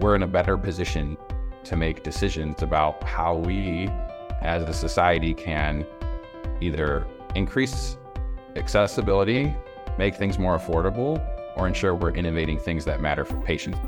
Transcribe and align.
we're 0.00 0.16
in 0.16 0.22
a 0.22 0.26
better 0.26 0.56
position 0.56 1.16
to 1.62 1.76
make 1.76 2.02
decisions 2.02 2.62
about 2.62 3.02
how 3.04 3.36
we 3.36 3.86
as 4.40 4.62
a 4.62 4.72
society 4.72 5.34
can 5.34 5.84
either 6.62 7.06
increase 7.34 7.98
accessibility, 8.56 9.54
make 9.98 10.14
things 10.14 10.38
more 10.38 10.58
affordable, 10.58 11.22
or 11.56 11.68
ensure 11.68 11.94
we're 11.94 12.14
innovating 12.14 12.58
things 12.58 12.86
that 12.86 13.02
matter 13.02 13.26
for 13.26 13.38
patients. 13.42 13.78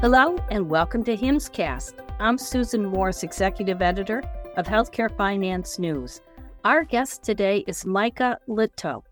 Hello, 0.00 0.38
and 0.50 0.70
welcome 0.70 1.04
to 1.04 1.14
HIMSSCast. 1.14 1.94
I'm 2.20 2.38
Susan 2.38 2.86
Morse, 2.86 3.22
Executive 3.22 3.82
Editor 3.82 4.22
of 4.56 4.64
Healthcare 4.64 5.14
Finance 5.14 5.78
News. 5.78 6.22
Our 6.64 6.84
guest 6.84 7.22
today 7.22 7.64
is 7.66 7.84
Micah 7.84 8.38
Litow, 8.48 9.02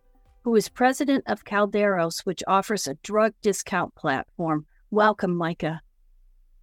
who 0.45 0.55
is 0.55 0.69
president 0.69 1.25
of 1.27 1.45
Kalderos, 1.45 2.21
which 2.21 2.43
offers 2.47 2.87
a 2.87 2.95
drug 3.03 3.33
discount 3.41 3.95
platform. 3.95 4.67
Welcome, 4.91 5.35
Micah. 5.37 5.81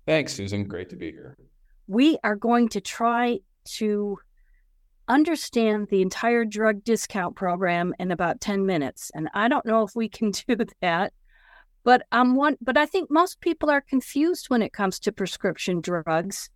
Thanks, 0.05 0.33
Susan. 0.33 0.65
Great 0.65 0.89
to 0.91 0.95
be 0.95 1.11
here. 1.11 1.35
We 1.87 2.19
are 2.23 2.35
going 2.35 2.69
to 2.69 2.81
try 2.81 3.39
to 3.77 4.19
understand 5.07 5.87
the 5.89 6.03
entire 6.03 6.45
drug 6.45 6.83
discount 6.83 7.35
program 7.35 7.93
in 7.99 8.11
about 8.11 8.39
10 8.39 8.67
minutes. 8.67 9.11
And 9.15 9.29
I 9.33 9.47
don't 9.47 9.65
know 9.65 9.83
if 9.83 9.95
we 9.95 10.07
can 10.07 10.31
do 10.47 10.55
that. 10.81 11.13
But 11.83 12.03
I'm 12.11 12.35
one 12.35 12.57
but 12.61 12.77
I 12.77 12.85
think 12.85 13.09
most 13.09 13.41
people 13.41 13.71
are 13.71 13.81
confused 13.81 14.51
when 14.51 14.61
it 14.61 14.71
comes 14.71 14.99
to 14.99 15.11
prescription 15.11 15.81
drugs 15.81 16.51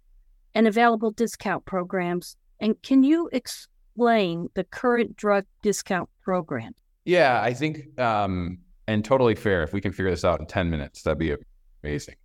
and 0.53 0.67
available 0.67 1.09
discount 1.09 1.65
programs. 1.65 2.37
And 2.59 2.79
can 2.83 3.03
you 3.03 3.27
explain 3.33 4.49
the 4.53 4.65
current 4.65 5.17
drug 5.17 5.45
discount 5.63 6.09
program? 6.21 6.75
Yeah, 7.05 7.39
I 7.41 7.53
think, 7.53 7.99
um, 7.99 8.57
and 8.87 9.05
totally 9.05 9.35
fair. 9.35 9.63
If 9.63 9.73
we 9.73 9.81
can 9.81 9.91
figure 9.91 10.09
this 10.09 10.25
out 10.25 10.39
in 10.39 10.47
10 10.47 10.69
minutes, 10.69 11.03
that'd 11.03 11.19
be 11.19 11.35
amazing. 11.83 12.15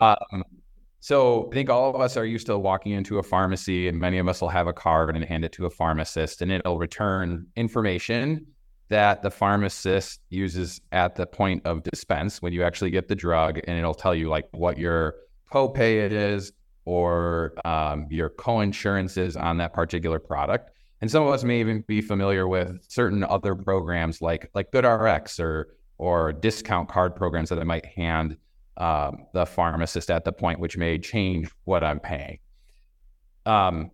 Um, 0.00 0.44
so 1.00 1.48
I 1.50 1.54
think 1.54 1.70
all 1.70 1.94
of 1.94 2.00
us 2.00 2.16
are 2.16 2.24
used 2.24 2.46
to 2.46 2.58
walking 2.58 2.92
into 2.92 3.18
a 3.18 3.22
pharmacy, 3.22 3.88
and 3.88 3.98
many 3.98 4.18
of 4.18 4.28
us 4.28 4.40
will 4.40 4.48
have 4.48 4.66
a 4.66 4.72
card 4.72 5.14
and 5.16 5.24
hand 5.24 5.44
it 5.44 5.52
to 5.52 5.66
a 5.66 5.70
pharmacist, 5.70 6.42
and 6.42 6.52
it'll 6.52 6.78
return 6.78 7.46
information 7.56 8.46
that 8.88 9.22
the 9.22 9.30
pharmacist 9.30 10.20
uses 10.30 10.80
at 10.92 11.16
the 11.16 11.26
point 11.26 11.64
of 11.64 11.82
dispense 11.82 12.40
when 12.40 12.52
you 12.52 12.62
actually 12.62 12.90
get 12.90 13.08
the 13.08 13.14
drug, 13.14 13.60
and 13.66 13.78
it'll 13.78 13.94
tell 13.94 14.14
you 14.14 14.28
like 14.28 14.46
what 14.52 14.78
your 14.78 15.14
copay 15.52 16.04
it 16.04 16.12
is 16.12 16.52
or 16.84 17.52
um, 17.64 18.06
your 18.10 18.28
co-insurance 18.28 19.16
is 19.16 19.36
on 19.36 19.58
that 19.58 19.72
particular 19.72 20.18
product. 20.18 20.70
And 21.00 21.10
some 21.10 21.22
of 21.22 21.28
us 21.30 21.44
may 21.44 21.60
even 21.60 21.82
be 21.86 22.00
familiar 22.00 22.48
with 22.48 22.78
certain 22.88 23.22
other 23.22 23.54
programs 23.54 24.22
like 24.22 24.50
like 24.54 24.70
GoodRx 24.72 25.40
or 25.40 25.76
or 25.98 26.32
discount 26.32 26.88
card 26.88 27.14
programs 27.14 27.48
that 27.48 27.58
I 27.58 27.64
might 27.64 27.86
hand 27.86 28.36
um, 28.76 29.26
the 29.32 29.46
pharmacist 29.46 30.10
at 30.10 30.24
the 30.24 30.32
point, 30.32 30.60
which 30.60 30.76
may 30.76 30.98
change 30.98 31.50
what 31.64 31.82
I'm 31.82 32.00
paying. 32.00 32.38
Um, 33.46 33.90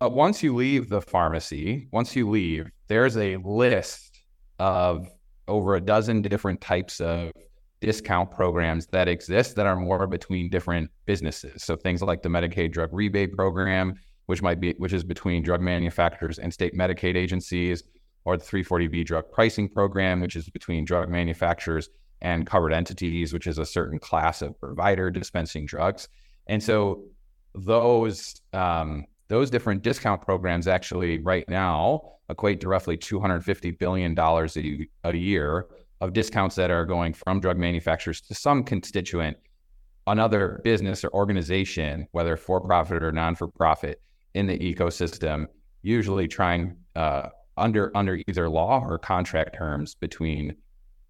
but 0.00 0.12
once 0.12 0.42
you 0.42 0.54
leave 0.54 0.88
the 0.88 1.00
pharmacy, 1.00 1.88
once 1.92 2.14
you 2.16 2.28
leave, 2.28 2.70
there's 2.88 3.16
a 3.16 3.36
list 3.36 4.20
of 4.58 5.08
over 5.48 5.74
a 5.74 5.80
dozen 5.80 6.22
different 6.22 6.60
types 6.60 7.00
of 7.00 7.32
discount 7.80 8.30
programs 8.30 8.86
that 8.86 9.08
exist 9.08 9.56
that 9.56 9.66
are 9.66 9.76
more 9.76 10.06
between 10.06 10.48
different 10.48 10.90
businesses. 11.04 11.64
So 11.64 11.76
things 11.76 12.00
like 12.00 12.22
the 12.22 12.28
Medicaid 12.28 12.72
drug 12.72 12.90
rebate 12.92 13.32
program, 13.32 13.94
which 14.32 14.40
might 14.40 14.60
be 14.60 14.72
which 14.78 14.94
is 14.94 15.04
between 15.04 15.42
drug 15.42 15.60
manufacturers 15.60 16.38
and 16.38 16.50
state 16.50 16.74
Medicaid 16.74 17.16
agencies, 17.16 17.82
or 18.24 18.38
the 18.38 18.42
340B 18.42 19.04
drug 19.04 19.30
pricing 19.30 19.68
program, 19.68 20.22
which 20.22 20.36
is 20.36 20.48
between 20.48 20.86
drug 20.86 21.10
manufacturers 21.10 21.90
and 22.22 22.46
covered 22.46 22.72
entities, 22.72 23.34
which 23.34 23.46
is 23.46 23.58
a 23.58 23.66
certain 23.66 23.98
class 23.98 24.40
of 24.40 24.58
provider 24.58 25.10
dispensing 25.10 25.66
drugs. 25.66 26.08
And 26.46 26.62
so 26.62 27.04
those 27.54 28.40
um, 28.54 29.04
those 29.28 29.50
different 29.50 29.82
discount 29.82 30.22
programs 30.22 30.66
actually 30.66 31.18
right 31.18 31.46
now 31.46 32.00
equate 32.30 32.62
to 32.62 32.68
roughly 32.68 32.96
250 32.96 33.72
billion 33.72 34.14
dollars 34.14 34.56
a 34.56 35.14
year 35.14 35.66
of 36.00 36.14
discounts 36.14 36.56
that 36.56 36.70
are 36.70 36.86
going 36.86 37.12
from 37.12 37.38
drug 37.38 37.58
manufacturers 37.58 38.22
to 38.22 38.34
some 38.34 38.64
constituent, 38.64 39.36
another 40.06 40.62
business 40.64 41.04
or 41.04 41.10
organization, 41.12 42.08
whether 42.12 42.34
for 42.38 42.62
profit 42.62 43.02
or 43.02 43.12
non 43.12 43.34
for 43.34 43.46
profit, 43.46 44.00
in 44.34 44.46
the 44.46 44.58
ecosystem, 44.58 45.46
usually 45.82 46.28
trying 46.28 46.76
uh, 46.96 47.28
under 47.56 47.96
under 47.96 48.20
either 48.26 48.48
law 48.48 48.82
or 48.84 48.98
contract 48.98 49.56
terms 49.56 49.94
between 49.94 50.54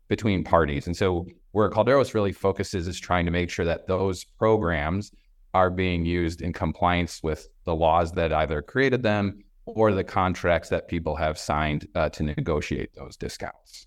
between 0.09 0.45
parties. 0.45 0.87
And 0.87 0.97
so 0.97 1.27
where 1.53 1.71
Kalderos 1.71 2.15
really 2.15 2.33
focuses 2.33 2.89
is 2.89 2.99
trying 2.99 3.25
to 3.25 3.31
make 3.31 3.51
sure 3.51 3.65
that 3.65 3.87
those 3.87 4.25
programs 4.25 5.13
are 5.55 5.71
being 5.71 6.05
used 6.05 6.41
in 6.43 6.53
compliance 6.53 7.23
with 7.23 7.49
the 7.65 7.75
laws 7.75 8.13
that 8.13 8.33
either 8.33 8.63
created 8.63 9.03
them 9.03 9.45
or 9.65 9.93
the 9.93 10.05
contracts 10.05 10.69
that 10.71 10.89
people 10.89 11.15
have 11.15 11.39
signed 11.39 11.87
uh, 11.95 12.09
to 12.09 12.23
negotiate 12.23 12.95
those 12.95 13.17
discounts. 13.17 13.87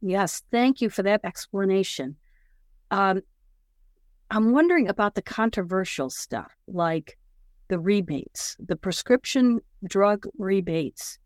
Yes, 0.00 0.42
thank 0.50 0.80
you 0.80 0.90
for 0.90 1.02
that 1.02 1.20
explanation. 1.24 2.16
Um, 2.90 3.22
I'm 4.30 4.52
wondering 4.52 4.88
about 4.88 5.14
the 5.14 5.22
controversial 5.22 6.10
stuff 6.10 6.52
like 6.66 7.18
the 7.68 7.78
rebates, 7.78 8.56
the 8.58 8.76
prescription 8.76 9.60
drug 9.88 10.26
rebates 10.38 11.18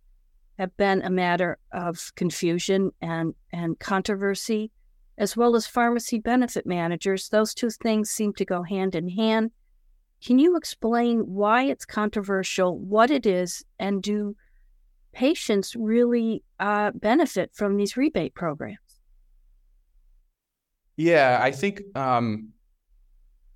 have 0.59 0.77
been 0.77 1.03
a 1.03 1.11
matter 1.11 1.59
of 1.73 2.13
confusion 2.17 2.91
and, 3.01 3.35
and 3.53 3.79
controversy, 3.79 4.71
as 5.17 5.37
well 5.37 5.57
as 5.57 5.67
pharmacy 5.67 6.19
benefit 6.19 6.67
managers. 6.67 7.29
Those 7.29 7.55
two 7.55 7.71
things 7.71 8.11
seem 8.11 8.35
to 8.35 8.45
go 8.45 8.63
hand 8.63 8.95
in 8.95 9.09
hand. 9.09 9.53
Can 10.25 10.39
you 10.39 10.57
explain 10.57 11.21
why 11.21 11.65
it's 11.65 11.87
controversial, 11.87 12.79
what 12.79 13.11
it 13.11 13.25
is, 13.25 13.65
and 13.79 14.03
do 14.03 14.37
patients 15.13 15.75
really 15.75 16.43
uh, 16.59 16.91
benefit 16.95 17.53
from 17.55 17.77
these 17.77 17.97
rebate 17.97 18.35
programs? 18.35 18.79
Yeah, 20.97 21.39
I 21.41 21.53
think 21.53 21.81
um, 21.95 22.51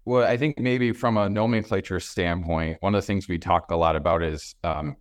well, 0.05 0.27
I 0.27 0.37
think 0.37 0.59
maybe 0.59 0.93
from 0.93 1.17
a 1.17 1.29
nomenclature 1.29 2.01
standpoint, 2.01 2.79
one 2.81 2.95
of 2.95 3.03
the 3.03 3.07
things 3.07 3.29
we 3.29 3.39
talk 3.39 3.71
a 3.71 3.77
lot 3.77 3.97
about 3.97 4.23
is 4.23 4.55
um, 4.63 4.97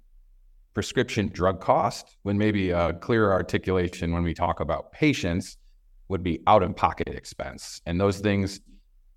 prescription 0.73 1.27
drug 1.27 1.59
cost, 1.59 2.17
when 2.23 2.37
maybe 2.37 2.71
a 2.71 2.93
clearer 2.93 3.31
articulation 3.31 4.13
when 4.13 4.23
we 4.23 4.33
talk 4.33 4.59
about 4.59 4.91
patients 4.91 5.57
would 6.07 6.23
be 6.23 6.41
out 6.47 6.63
of 6.63 6.75
pocket 6.75 7.09
expense. 7.09 7.81
And 7.85 7.99
those 7.99 8.19
things, 8.19 8.61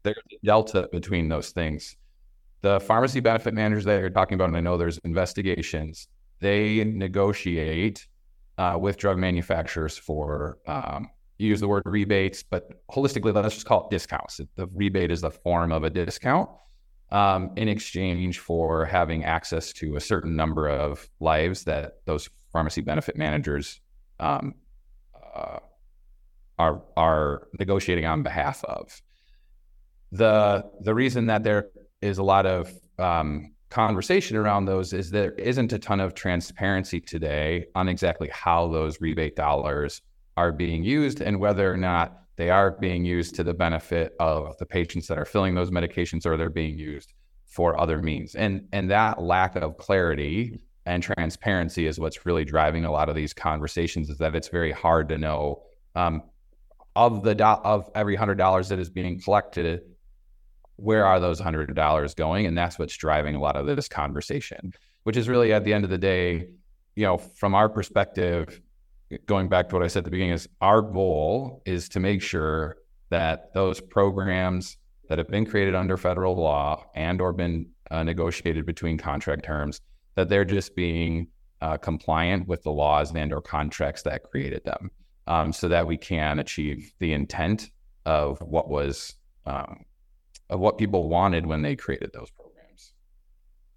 there's 0.03 0.17
a 0.17 0.45
delta 0.45 0.89
between 0.91 1.29
those 1.29 1.51
things. 1.51 1.97
The 2.63 2.81
pharmacy 2.81 3.21
benefit 3.21 3.55
managers 3.55 3.85
that 3.85 4.01
you're 4.01 4.11
talking 4.11 4.35
about, 4.35 4.49
and 4.49 4.57
I 4.57 4.61
know 4.61 4.77
there's 4.77 4.99
investigations, 4.99 6.09
they 6.41 6.83
negotiate 6.85 8.07
uh, 8.59 8.77
with 8.81 8.97
drug 8.97 9.19
manufacturers 9.19 9.97
for 9.97 10.59
um, 10.67 11.11
you 11.39 11.49
use 11.49 11.61
the 11.61 11.69
word 11.69 11.83
rebates, 11.85 12.43
but 12.43 12.87
holistically, 12.89 13.35
let's 13.35 13.55
just 13.55 13.67
call 13.67 13.85
it 13.85 13.91
discounts. 13.91 14.41
The 14.57 14.67
rebate 14.69 15.11
is 15.11 15.21
the 15.21 15.31
form 15.31 15.73
of 15.73 15.85
a 15.85 15.91
discount 15.91 16.49
um, 17.11 17.51
in 17.57 17.69
exchange 17.69 18.39
for 18.39 18.85
having 18.85 19.25
access 19.25 19.73
to 19.75 19.97
a 19.97 20.01
certain 20.01 20.35
number 20.35 20.69
of 20.69 21.09
lives 21.21 21.65
that 21.65 21.99
those 22.07 22.29
pharmacy 22.53 22.81
benefit 22.81 23.17
managers 23.17 23.81
um, 24.19 24.55
uh, 25.35 25.59
are 26.59 26.83
are 26.97 27.49
negotiating 27.59 28.07
on 28.07 28.23
behalf 28.23 28.65
of. 28.65 29.01
The 30.13 30.65
the 30.81 30.95
reason 30.95 31.27
that 31.27 31.45
there 31.45 31.69
is 32.01 32.19
a 32.19 32.23
lot 32.23 32.47
of 32.47 32.73
um, 32.99 33.53
conversation 33.69 34.37
around 34.37 34.65
those 34.65 34.93
is 34.93 35.11
there 35.11 35.33
isn't 35.33 35.73
a 35.73 35.79
ton 35.79 36.01
of 36.01 36.15
transparency 36.15 37.01
today 37.01 37.67
on 37.75 37.89
exactly 37.89 38.31
how 38.33 38.69
those 38.69 39.01
rebate 39.01 39.37
dollars 39.37 40.01
are 40.37 40.53
being 40.53 40.85
used 40.85 41.21
and 41.21 41.41
whether 41.41 41.73
or 41.73 41.77
not 41.77 42.23
they 42.37 42.51
are 42.51 42.73
being 42.73 43.05
used 43.05 43.35
to 43.37 43.45
the 43.45 43.55
benefit 43.55 44.15
of 44.21 44.57
the 44.59 44.67
patients 44.67 45.07
that 45.07 45.19
are 45.19 45.25
filling 45.25 45.55
those 45.55 45.71
medications 45.71 46.27
or 46.27 46.37
they're 46.37 46.51
being 46.51 46.79
used 46.79 47.15
for 47.47 47.81
other 47.81 48.03
means. 48.03 48.35
And 48.35 48.69
and 48.73 48.91
that 48.91 49.23
lack 49.23 49.57
of 49.57 49.79
clarity 49.79 50.61
and 50.85 51.03
transparency 51.03 51.87
is 51.87 51.99
what's 51.99 52.27
really 52.27 52.45
driving 52.45 52.85
a 52.85 52.93
lot 52.93 53.09
of 53.09 53.17
these 53.17 53.35
conversations 53.35 54.09
is 54.11 54.19
that 54.19 54.35
it's 54.35 54.49
very 54.49 54.73
hard 54.73 55.09
to 55.09 55.19
know 55.19 55.63
um, 55.95 56.23
of 56.95 57.23
the 57.23 57.35
do- 57.35 57.45
of 57.45 57.91
every 57.95 58.15
hundred 58.15 58.37
dollars 58.37 58.69
that 58.69 58.79
is 58.79 58.89
being 58.91 59.21
collected 59.21 59.83
where 60.77 61.07
are 61.07 61.19
those 61.19 61.41
hundred 61.41 61.75
dollars 61.75 62.15
going 62.15 62.47
and 62.47 62.57
that's 62.57 62.79
what's 62.79 62.97
driving 62.97 63.35
a 63.35 63.41
lot 63.41 63.57
of 63.57 63.67
this 63.67 63.89
conversation 63.89 64.73
which 65.05 65.17
is 65.17 65.29
really 65.29 65.53
at 65.53 65.65
the 65.65 65.73
end 65.73 65.85
of 65.85 65.91
the 65.91 65.99
day 65.99 66.47
you 66.95 67.05
know 67.05 67.17
from 67.17 67.55
our 67.55 67.69
perspective 67.69 68.61
going 69.27 69.49
back 69.49 69.69
to 69.69 69.75
what 69.75 69.85
I 69.85 69.89
said 69.89 70.01
at 70.01 70.05
the 70.05 70.11
beginning, 70.11 70.35
is 70.35 70.49
our 70.61 70.83
goal 70.83 71.63
is 71.65 71.89
to 71.91 72.01
make 72.01 72.23
sure 72.23 72.77
that 73.11 73.53
those 73.55 73.81
programs 73.81 74.77
that 75.09 75.19
have 75.19 75.29
been 75.29 75.47
created 75.47 75.75
under 75.75 75.97
federal 75.97 76.35
law 76.35 76.85
and 76.95 77.21
or 77.21 77.33
been 77.33 77.69
uh, 77.91 78.03
negotiated 78.03 78.67
between 78.67 78.99
contract 78.99 79.45
terms, 79.45 79.81
that 80.17 80.29
they're 80.29 80.45
just 80.45 80.75
being 80.75 81.29
uh, 81.61 81.77
compliant 81.77 82.49
with 82.49 82.63
the 82.65 82.71
laws 82.71 83.15
and 83.15 83.33
or 83.33 83.41
contracts 83.41 84.03
that 84.03 84.25
created 84.25 84.65
them, 84.65 84.91
um, 85.27 85.53
so 85.53 85.69
that 85.69 85.87
we 85.87 85.97
can 85.97 86.39
achieve 86.39 86.91
the 86.99 87.13
intent 87.13 87.71
of 88.05 88.39
what 88.41 88.69
was 88.69 89.15
um, 89.47 89.85
of 90.51 90.61
what 90.61 90.79
people 90.79 91.09
wanted 91.09 91.47
when 91.47 91.63
they 91.63 91.77
created 91.77 92.11
those 92.13 92.31
programs. 92.31 92.93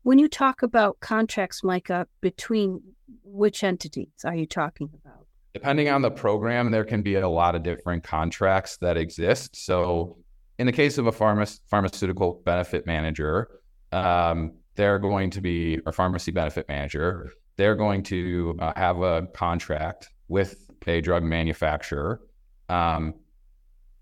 When 0.04 0.20
you 0.20 0.28
talk 0.28 0.62
about 0.64 1.00
contracts, 1.00 1.64
Micah, 1.64 2.08
between 2.22 2.82
which 3.24 3.64
entities 3.64 4.08
are 4.24 4.36
you 4.36 4.46
talking 4.46 4.90
about? 4.94 5.09
Depending 5.54 5.90
on 5.90 6.02
the 6.02 6.12
program, 6.12 6.72
there 6.72 6.86
can 6.86 7.02
be 7.02 7.16
a 7.16 7.28
lot 7.28 7.56
of 7.56 7.64
different 7.64 8.04
contracts 8.04 8.78
that 8.78 8.98
exist. 8.98 9.56
So, 9.56 10.18
in 10.60 10.68
the 10.68 10.72
case 10.72 10.98
of 10.98 11.08
a 11.08 11.12
pharma- 11.12 11.60
pharmaceutical 11.70 12.42
benefit 12.46 12.86
manager, 12.86 13.50
um, 13.92 14.54
they're 14.76 15.00
going 15.00 15.32
to 15.32 15.42
be 15.42 15.80
a 15.86 15.92
pharmacy 15.92 16.32
benefit 16.32 16.68
manager. 16.68 17.32
They're 17.56 17.76
going 17.76 18.04
to 18.04 18.56
uh, 18.60 18.74
have 18.76 19.02
a 19.02 19.28
contract 19.34 20.10
with 20.28 20.70
a 20.88 21.02
drug 21.02 21.24
manufacturer 21.24 22.22
um, 22.68 23.16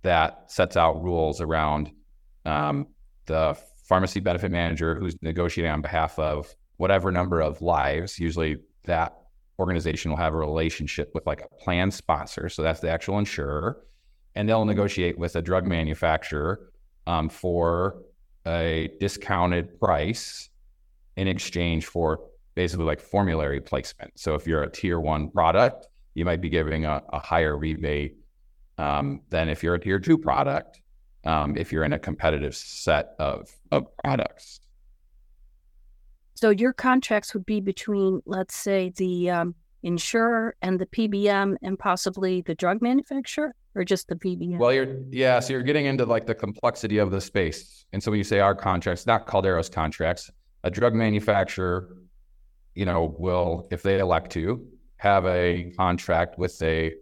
that 0.04 0.52
sets 0.52 0.78
out 0.78 1.04
rules 1.04 1.42
around 1.42 1.92
um, 2.46 2.88
the 3.26 3.58
pharmacy 3.86 4.20
benefit 4.20 4.52
manager 4.52 4.96
who's 4.96 5.16
negotiating 5.22 5.72
on 5.72 5.82
behalf 5.82 6.20
of 6.20 6.54
whatever 6.78 7.12
number 7.12 7.42
of 7.42 7.62
lives. 7.62 8.20
Usually, 8.20 8.58
that 8.86 9.18
organization 9.60 10.12
will 10.12 10.18
have 10.18 10.34
a 10.34 10.38
relationship 10.38 11.12
with 11.14 11.26
like 11.26 11.42
a 11.42 11.64
plan 11.64 11.92
sponsor. 11.92 12.50
So 12.50 12.62
that's 12.62 12.80
the 12.80 12.90
actual 12.90 13.18
insurer. 13.20 13.84
And 14.36 14.48
they'll 14.48 14.66
negotiate 14.66 15.18
with 15.18 15.36
a 15.36 15.42
drug 15.42 15.66
manufacturer 15.66 16.72
um, 17.08 17.30
for 17.30 18.02
a 18.46 18.90
discounted 19.00 19.80
price 19.80 20.50
in 21.16 21.28
exchange 21.28 21.88
for 21.88 22.22
basically 22.56 22.86
like 22.86 23.00
formulary 23.00 23.60
placement. 23.60 24.12
So 24.20 24.36
if 24.36 24.48
you're 24.48 24.64
a 24.64 24.72
tier 24.72 25.00
one 25.00 25.30
product, 25.32 25.88
you 26.14 26.26
might 26.26 26.42
be 26.42 26.50
giving 26.50 26.86
a, 26.86 27.02
a 27.10 27.20
higher 27.20 27.58
rebate 27.58 28.18
um, 28.78 29.22
than 29.30 29.50
if 29.50 29.64
you're 29.64 29.76
a 29.76 29.80
tier 29.80 30.00
two 30.00 30.18
product, 30.18 30.82
um, 31.26 31.58
if 31.58 31.72
you're 31.72 31.84
in 31.84 31.94
a 31.94 32.00
competitive 32.00 32.56
set 32.56 33.16
of, 33.20 33.50
of 33.72 33.86
products. 33.98 34.60
So 36.38 36.52
your 36.52 36.72
contracts 36.72 37.34
would 37.34 37.48
be 37.48 37.62
between, 37.62 38.22
let's 38.28 38.56
say, 38.56 38.94
the 38.96 39.32
um, 39.32 39.56
insurer 39.82 40.56
and 40.62 40.80
the 40.80 40.86
PBM 40.86 41.56
and 41.64 41.80
possibly 41.80 42.42
the 42.42 42.54
drug 42.54 42.80
manufacturer 42.80 43.56
or 43.74 43.84
just 43.84 44.08
the 44.08 44.16
PBM? 44.16 44.60
Well, 44.60 44.72
you're, 44.72 44.98
yeah, 45.10 45.40
so 45.40 45.54
you're 45.54 45.64
getting 45.64 45.88
into 45.88 46.06
like 46.06 46.28
the 46.28 46.36
complexity 46.36 47.00
of 47.00 47.10
the 47.10 47.20
space. 47.20 47.86
And 47.92 48.04
so 48.04 48.12
when 48.12 48.20
you 48.20 48.24
say 48.24 48.40
our 48.40 48.54
contracts, 48.54 49.08
not 49.08 49.26
Kalderos' 49.26 49.72
contracts, 49.72 50.30
a 50.64 50.70
drug 50.70 50.94
manufacturer, 50.94 51.98
you 52.76 52.86
know, 52.86 53.16
will, 53.18 53.68
if 53.72 53.82
they 53.82 53.98
elect 53.98 54.32
to, 54.34 54.64
have 54.98 55.26
a 55.26 55.72
contract 55.76 56.38
with 56.38 56.62
a 56.62 56.94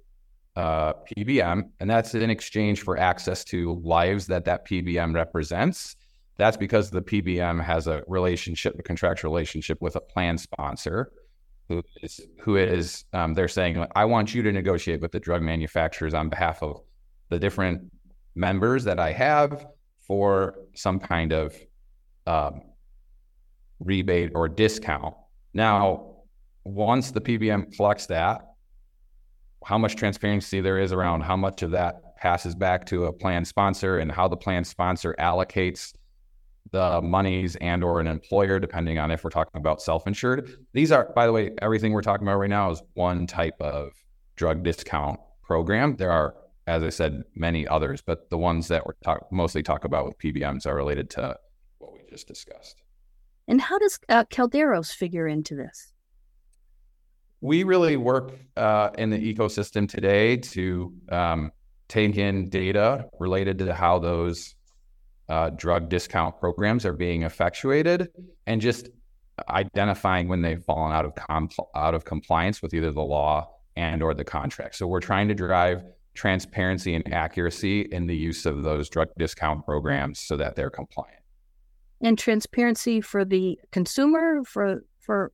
uh, 0.55 0.93
PBM, 1.09 1.69
and 1.81 1.89
that's 1.89 2.15
in 2.15 2.29
exchange 2.29 2.83
for 2.83 2.97
access 2.97 3.43
to 3.43 3.81
lives 3.83 4.27
that 4.27 4.45
that 4.45 4.65
PBM 4.65 5.13
represents. 5.13 5.97
That's 6.37 6.57
because 6.57 6.89
the 6.89 7.01
PBM 7.01 7.63
has 7.63 7.87
a 7.87 8.03
relationship, 8.07 8.77
a 8.77 8.83
contractual 8.83 9.31
relationship 9.31 9.81
with 9.81 9.95
a 9.95 10.01
plan 10.01 10.37
sponsor 10.37 11.11
who 11.69 11.81
is 12.01 12.21
who 12.41 12.57
is 12.57 13.05
um, 13.13 13.33
they're 13.33 13.47
saying 13.47 13.83
I 13.95 14.05
want 14.05 14.35
you 14.35 14.43
to 14.43 14.51
negotiate 14.51 15.01
with 15.01 15.11
the 15.11 15.19
drug 15.19 15.41
manufacturers 15.41 16.13
on 16.13 16.29
behalf 16.29 16.61
of 16.61 16.81
the 17.29 17.39
different 17.39 17.91
members 18.35 18.83
that 18.83 18.99
I 18.99 19.11
have 19.13 19.65
for 20.05 20.55
some 20.75 20.99
kind 20.99 21.31
of 21.31 21.55
um, 22.27 22.61
rebate 23.79 24.31
or 24.35 24.47
discount. 24.47 25.15
Now, 25.53 26.17
once 26.63 27.11
the 27.11 27.21
PBM 27.21 27.75
collects 27.75 28.07
that, 28.07 28.41
how 29.63 29.77
much 29.77 29.95
transparency 29.95 30.61
there 30.61 30.79
is 30.79 30.91
around 30.91 31.21
how 31.21 31.35
much 31.35 31.63
of 31.63 31.71
that 31.71 32.15
passes 32.17 32.53
back 32.53 32.85
to 32.87 33.05
a 33.05 33.13
plan 33.13 33.45
sponsor 33.45 33.99
and 33.99 34.11
how 34.11 34.27
the 34.27 34.37
plan 34.37 34.63
sponsor 34.63 35.15
allocates 35.19 35.93
the 36.71 37.01
monies 37.01 37.55
and 37.57 37.83
or 37.83 37.99
an 37.99 38.07
employer 38.07 38.59
depending 38.59 38.97
on 38.97 39.11
if 39.11 39.23
we're 39.23 39.29
talking 39.29 39.59
about 39.59 39.81
self-insured. 39.81 40.51
These 40.73 40.91
are 40.91 41.11
by 41.15 41.25
the 41.25 41.31
way 41.31 41.51
everything 41.61 41.93
we're 41.93 42.01
talking 42.01 42.27
about 42.27 42.37
right 42.37 42.49
now 42.49 42.71
is 42.71 42.81
one 42.93 43.27
type 43.27 43.55
of 43.59 43.91
drug 44.35 44.63
discount 44.63 45.19
program. 45.43 45.95
There 45.95 46.11
are 46.11 46.35
as 46.67 46.81
i 46.81 46.89
said 46.89 47.23
many 47.35 47.67
others 47.67 48.01
but 48.01 48.27
the 48.31 48.37
ones 48.37 48.67
that 48.69 48.83
we're 48.87 48.93
talk, 49.03 49.31
mostly 49.31 49.61
talk 49.61 49.85
about 49.85 50.03
with 50.03 50.17
pbms 50.17 50.65
are 50.65 50.75
related 50.75 51.11
to 51.11 51.37
what 51.77 51.93
we 51.93 51.99
just 52.09 52.27
discussed. 52.27 52.81
And 53.47 53.61
how 53.61 53.77
does 53.77 53.99
uh, 54.09 54.23
Kalderos 54.25 54.91
figure 54.91 55.27
into 55.27 55.55
this? 55.55 55.93
We 57.41 57.63
really 57.63 57.95
work 57.97 58.31
uh, 58.57 58.89
in 58.97 59.11
the 59.11 59.33
ecosystem 59.33 59.87
today 59.87 60.37
to 60.37 60.93
um, 61.11 61.51
take 61.87 62.17
in 62.17 62.49
data 62.49 63.05
related 63.19 63.59
to 63.59 63.73
how 63.73 63.99
those 63.99 64.55
uh, 65.29 65.49
drug 65.51 65.89
discount 65.89 66.39
programs 66.39 66.85
are 66.85 66.93
being 66.93 67.23
effectuated 67.23 68.09
and 68.45 68.61
just 68.61 68.89
identifying 69.49 70.27
when 70.27 70.41
they've 70.41 70.63
fallen 70.63 70.93
out 70.93 71.05
of 71.05 71.13
out 71.75 71.93
of 71.93 72.05
compliance 72.05 72.61
with 72.61 72.73
either 72.73 72.91
the 72.91 73.01
law 73.01 73.49
and 73.75 74.01
or 74.01 74.13
the 74.13 74.23
contract. 74.23 74.75
So 74.75 74.87
we're 74.87 75.01
trying 75.01 75.27
to 75.27 75.33
drive 75.33 75.83
transparency 76.13 76.95
and 76.95 77.13
accuracy 77.13 77.81
in 77.81 78.07
the 78.07 78.15
use 78.15 78.45
of 78.45 78.63
those 78.63 78.87
drug 78.89 79.09
discount 79.17 79.65
programs 79.65 80.19
so 80.19 80.37
that 80.37 80.55
they're 80.55 80.69
compliant. 80.69 81.19
And 82.01 82.17
transparency 82.17 83.01
for 83.01 83.25
the 83.25 83.59
consumer 83.71 84.43
for 84.45 84.83
for 85.01 85.31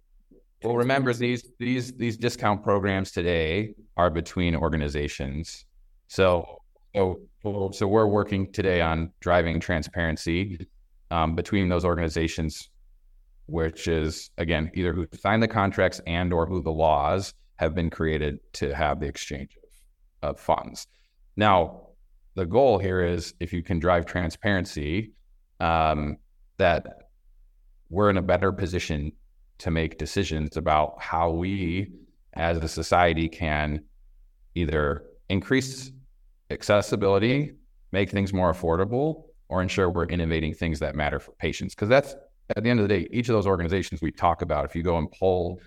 well 0.64 0.76
remember 0.76 1.14
these 1.14 1.44
these 1.60 1.92
these 1.94 2.18
discount 2.18 2.64
programs 2.64 3.12
today 3.12 3.74
are 3.98 4.10
between 4.10 4.56
organizations. 4.56 5.66
So 6.08 6.62
so, 6.96 7.22
so 7.44 7.88
we're 7.88 8.06
working 8.06 8.52
today 8.52 8.82
on 8.82 9.12
driving 9.20 9.60
transparency 9.60 10.68
um, 11.10 11.36
between 11.36 11.70
those 11.70 11.84
organizations, 11.84 12.70
which 13.48 13.88
is 13.88 14.30
again 14.38 14.72
either 14.76 14.94
who 14.94 15.08
signed 15.14 15.42
the 15.42 15.48
contracts 15.48 16.00
and 16.06 16.32
or 16.34 16.46
who 16.46 16.62
the 16.62 16.72
laws 16.72 17.34
have 17.56 17.74
been 17.74 17.90
created 17.90 18.40
to 18.54 18.76
have 18.76 19.00
the 19.00 19.08
exchange 19.08 19.58
of, 20.22 20.30
of 20.30 20.40
funds. 20.40 20.88
Now, 21.36 21.88
the 22.36 22.46
goal 22.46 22.78
here 22.78 23.02
is 23.02 23.34
if 23.40 23.54
you 23.54 23.64
can 23.64 23.80
drive 23.80 24.06
transparency, 24.06 25.14
um, 25.60 26.18
that 26.58 26.86
we're 27.90 28.10
in 28.10 28.18
a 28.18 28.22
better 28.22 28.52
position 28.52 29.12
to 29.58 29.72
make 29.72 29.98
decisions 29.98 30.58
about 30.58 31.02
how 31.02 31.32
we 31.32 31.92
as 32.34 32.58
a 32.58 32.68
society 32.68 33.28
can 33.28 33.84
either 34.56 35.04
increase 35.30 35.92
accessibility, 36.52 37.54
make 37.92 38.10
things 38.10 38.34
more 38.34 38.54
affordable, 38.54 39.26
or 39.50 39.62
ensure 39.62 39.90
we're 39.90 40.06
innovating 40.06 40.54
things 40.54 40.80
that 40.80 40.96
matter 40.96 41.20
for 41.20 41.32
patients. 41.34 41.76
Because 41.76 41.90
that's 41.90 42.16
at 42.56 42.64
the 42.64 42.70
end 42.70 42.80
of 42.80 42.88
the 42.88 43.00
day, 43.00 43.08
each 43.12 43.30
of 43.30 43.34
those 43.34 43.48
organizations 43.48 44.02
we 44.02 44.12
talk 44.12 44.42
about, 44.42 44.66
if 44.66 44.76
you 44.76 44.84
go 44.84 44.98
and 44.98 45.12
pull 45.12 45.60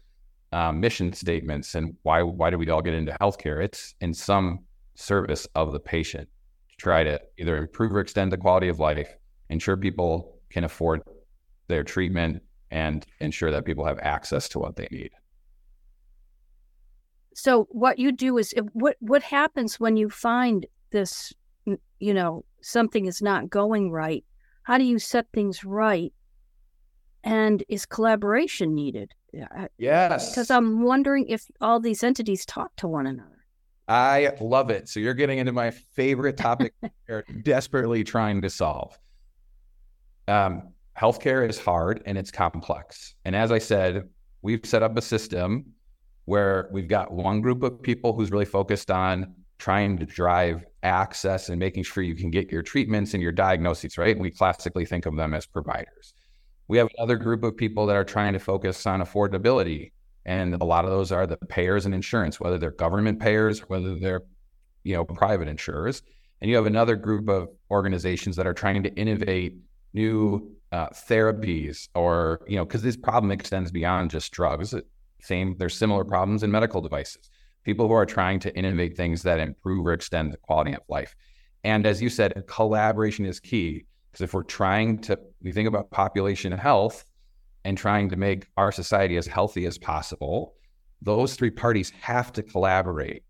um, 0.53 0.81
mission 0.81 1.13
statements 1.13 1.75
and 1.75 1.97
why 2.03 2.23
why 2.23 2.49
do 2.49 2.57
we 2.57 2.71
all 2.71 2.83
get 2.83 2.95
into 2.95 3.17
healthcare, 3.21 3.63
it's 3.63 3.95
in 4.01 4.15
some 4.15 4.61
service 4.95 5.49
of 5.55 5.73
the 5.73 5.81
patient 5.81 6.29
to 6.71 6.77
try 6.77 7.03
to 7.03 7.21
either 7.39 7.57
improve 7.57 7.93
or 7.93 8.01
extend 8.01 8.31
the 8.31 8.37
quality 8.37 8.69
of 8.69 8.79
life, 8.79 9.13
ensure 9.51 9.77
people 9.77 10.39
can 10.51 10.65
afford 10.65 11.03
their 11.67 11.83
treatment, 11.83 12.43
and 12.71 13.07
ensure 13.21 13.51
that 13.51 13.65
people 13.65 13.85
have 13.85 13.99
access 14.01 14.49
to 14.51 14.59
what 14.59 14.77
they 14.77 14.87
need. 14.91 15.11
So 17.35 17.67
what 17.71 17.99
you 17.99 18.13
do 18.13 18.39
is 18.39 18.55
what 18.73 18.97
what 19.01 19.23
happens 19.23 19.81
when 19.81 19.97
you 19.97 20.09
find 20.09 20.67
this, 20.91 21.33
you 21.99 22.15
know, 22.15 22.45
something 22.63 23.07
is 23.07 23.21
not 23.21 23.51
going 23.51 23.91
right. 23.91 24.25
How 24.63 24.79
do 24.79 24.85
you 24.85 24.99
set 24.99 25.27
things 25.33 25.65
right? 25.65 26.13
And 27.25 27.65
is 27.69 27.87
collaboration 27.87 28.75
needed? 28.75 29.13
Yes. 29.79 30.31
Because 30.31 30.51
I'm 30.51 30.83
wondering 30.83 31.27
if 31.29 31.47
all 31.61 31.81
these 31.81 32.05
entities 32.05 32.47
talk 32.47 32.75
to 32.77 32.89
one 32.89 33.07
another. 33.07 33.31
I 33.89 34.33
love 34.41 34.71
it. 34.71 34.89
So 34.89 35.01
you're 35.01 35.15
getting 35.15 35.39
into 35.39 35.53
my 35.53 35.71
favorite 35.71 36.37
topic 36.37 36.73
you're 37.09 37.25
desperately 37.43 38.05
trying 38.05 38.41
to 38.43 38.51
solve. 38.51 38.99
Um, 40.29 40.73
healthcare 40.97 41.49
is 41.49 41.59
hard 41.59 42.03
and 42.07 42.17
it's 42.17 42.31
complex. 42.31 43.15
And 43.25 43.37
as 43.37 43.51
I 43.53 43.59
said, 43.59 44.09
we've 44.41 44.65
set 44.65 44.83
up 44.83 44.97
a 44.97 45.03
system 45.03 45.74
where 46.25 46.69
we've 46.73 46.89
got 46.89 47.13
one 47.13 47.41
group 47.41 47.63
of 47.63 47.83
people 47.83 48.15
who's 48.15 48.31
really 48.31 48.45
focused 48.45 48.91
on 48.91 49.35
trying 49.59 49.97
to 49.99 50.07
drive 50.07 50.65
access 50.83 51.49
and 51.49 51.59
making 51.59 51.83
sure 51.83 52.03
you 52.03 52.15
can 52.15 52.31
get 52.31 52.51
your 52.51 52.63
treatments 52.63 53.15
and 53.15 53.23
your 53.23 53.33
diagnoses, 53.33 53.97
right? 53.97 54.15
And 54.15 54.21
we 54.21 54.31
classically 54.31 54.85
think 54.85 55.07
of 55.07 55.17
them 55.17 55.35
as 55.35 55.47
providers. 55.47 56.15
We 56.69 56.79
have 56.79 56.89
another 56.97 57.17
group 57.17 57.45
of 57.45 57.57
people 57.57 57.87
that 57.87 57.97
are 57.97 58.05
trying 58.05 58.33
to 58.33 58.39
focus 58.39 58.87
on 58.87 59.01
affordability. 59.01 59.93
And 60.27 60.55
a 60.55 60.65
lot 60.65 60.85
of 60.85 60.91
those 60.91 61.13
are 61.13 61.27
the 61.27 61.37
payers 61.37 61.85
and 61.87 61.95
insurance, 61.95 62.41
whether 62.41 62.59
they're 62.59 62.71
government 62.71 63.21
payers, 63.21 63.61
whether 63.61 63.99
they're, 63.99 64.23
you 64.83 64.95
know, 64.95 65.05
private 65.05 65.49
insurers. 65.49 66.03
And 66.41 66.51
you 66.51 66.57
have 66.57 66.67
another 66.67 66.97
group 66.97 67.29
of 67.29 67.49
organizations 67.71 68.37
that 68.37 68.47
are 68.47 68.55
trying 68.55 68.83
to 68.83 68.95
innovate 68.95 69.57
new 69.93 70.55
uh, 70.73 70.89
therapies 70.89 71.89
or, 71.95 72.41
you 72.49 72.57
know, 72.57 72.65
because 72.65 72.83
this 72.83 72.97
problem 72.97 73.31
extends 73.31 73.71
beyond 73.71 74.11
just 74.11 74.33
drugs 74.33 74.75
Same, 75.25 75.57
there's 75.59 75.75
similar 75.75 76.03
mm-hmm. 76.03 76.11
problems 76.11 76.43
in 76.43 76.51
medical 76.51 76.81
devices. 76.81 77.31
People 77.65 77.89
who 77.89 77.95
are 77.95 78.07
trying 78.07 78.41
to 78.41 78.55
innovate 78.55 78.97
things 78.97 79.23
that 79.23 79.41
improve 79.41 79.87
or 79.87 79.95
extend 79.95 80.33
the 80.33 80.37
quality 80.37 80.75
of 80.75 80.83
life. 80.89 81.17
And 81.65 81.87
as 81.87 82.03
you 82.03 82.11
said, 82.11 82.45
collaboration 82.47 83.25
is 83.25 83.41
key 83.41 83.87
because 84.13 84.23
if 84.23 84.35
we're 84.35 84.43
trying 84.43 84.99
to, 84.99 85.19
we 85.41 85.51
think 85.51 85.67
about 85.67 85.91
population 85.91 86.53
health 86.53 87.05
and 87.65 87.79
trying 87.79 88.11
to 88.11 88.17
make 88.17 88.47
our 88.59 88.71
society 88.71 89.17
as 89.17 89.27
healthy 89.27 89.65
as 89.65 89.79
possible, 89.79 90.55
those 91.01 91.37
three 91.37 91.51
parties 91.51 91.91
have 92.01 92.31
to 92.35 92.43
collaborate. 92.43 93.25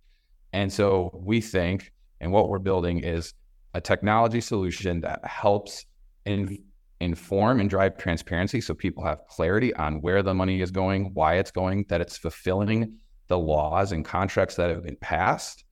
And 0.52 0.72
so 0.72 1.10
we 1.14 1.40
think, 1.40 1.92
and 2.20 2.32
what 2.32 2.48
we're 2.48 2.58
building 2.58 3.04
is 3.04 3.34
a 3.72 3.80
technology 3.80 4.40
solution 4.40 5.00
that 5.02 5.24
helps 5.24 5.86
in, 6.26 6.58
inform 7.00 7.60
and 7.60 7.68
drive 7.68 7.96
transparency 7.96 8.60
so 8.60 8.74
people 8.74 9.04
have 9.04 9.26
clarity 9.28 9.74
on 9.74 10.00
where 10.00 10.22
the 10.22 10.34
money 10.34 10.60
is 10.60 10.70
going, 10.70 11.10
why 11.14 11.34
it's 11.34 11.50
going, 11.50 11.84
that 11.88 12.00
it's 12.00 12.16
fulfilling 12.16 12.96
the 13.28 13.38
laws 13.38 13.92
and 13.92 14.04
contracts 14.04 14.56
that 14.56 14.70
have 14.70 14.84
been 14.84 14.96
passed, 15.00 15.64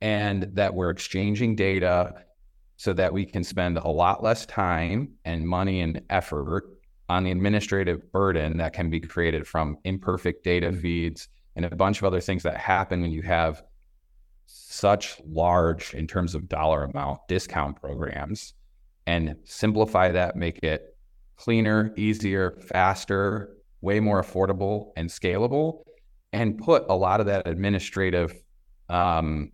and 0.00 0.48
that 0.54 0.74
we're 0.74 0.90
exchanging 0.90 1.56
data 1.56 2.14
so 2.76 2.92
that 2.92 3.12
we 3.12 3.24
can 3.24 3.42
spend 3.42 3.76
a 3.76 3.88
lot 3.88 4.22
less 4.22 4.46
time 4.46 5.10
and 5.24 5.46
money 5.46 5.80
and 5.80 6.00
effort 6.10 6.64
on 7.08 7.24
the 7.24 7.30
administrative 7.30 8.10
burden 8.12 8.58
that 8.58 8.72
can 8.72 8.90
be 8.90 9.00
created 9.00 9.46
from 9.46 9.76
imperfect 9.84 10.44
data 10.44 10.68
mm-hmm. 10.68 10.80
feeds 10.80 11.28
and 11.56 11.64
a 11.64 11.74
bunch 11.74 11.98
of 11.98 12.04
other 12.04 12.20
things 12.20 12.44
that 12.44 12.56
happen 12.56 13.00
when 13.00 13.10
you 13.10 13.22
have 13.22 13.62
such 14.46 15.20
large, 15.26 15.92
in 15.94 16.06
terms 16.06 16.34
of 16.34 16.48
dollar 16.48 16.84
amount, 16.84 17.18
discount 17.28 17.80
programs 17.80 18.54
and 19.08 19.36
simplify 19.44 20.12
that, 20.12 20.36
make 20.36 20.58
it 20.62 20.94
cleaner, 21.36 21.94
easier, 21.96 22.58
faster, 22.68 23.56
way 23.80 24.00
more 24.00 24.22
affordable 24.22 24.90
and 24.98 25.08
scalable, 25.08 25.82
and 26.34 26.58
put 26.58 26.84
a 26.90 26.94
lot 26.94 27.18
of 27.18 27.26
that 27.26 27.48
administrative, 27.48 28.34
um, 28.90 29.50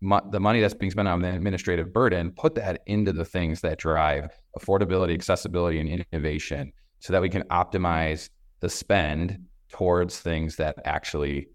mo- 0.00 0.26
the 0.30 0.38
money 0.38 0.60
that's 0.60 0.74
being 0.74 0.92
spent 0.92 1.08
on 1.08 1.20
the 1.20 1.28
administrative 1.28 1.92
burden, 1.92 2.30
put 2.30 2.54
that 2.54 2.82
into 2.86 3.12
the 3.12 3.24
things 3.24 3.62
that 3.62 3.78
drive 3.78 4.30
affordability, 4.56 5.12
accessibility, 5.12 5.80
and 5.80 6.06
innovation 6.12 6.72
so 7.00 7.12
that 7.12 7.20
we 7.20 7.28
can 7.28 7.42
optimize 7.50 8.30
the 8.60 8.68
spend 8.68 9.44
towards 9.70 10.20
things 10.20 10.54
that 10.54 10.76
actually 10.84 11.48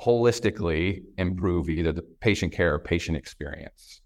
holistically 0.00 1.02
improve 1.18 1.68
either 1.68 1.92
the 1.92 2.02
patient 2.20 2.54
care 2.54 2.72
or 2.72 2.78
patient 2.78 3.18
experience. 3.18 4.00